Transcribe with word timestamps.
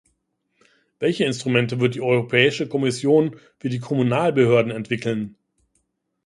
Welche 0.97 1.25
Instrumente 1.25 1.79
wird 1.79 1.93
die 1.93 2.01
Europäische 2.01 2.67
Kommission 2.67 3.39
für 3.59 3.69
die 3.69 3.77
Kommunalbehörden 3.77 4.71
entwickeln? 4.71 5.35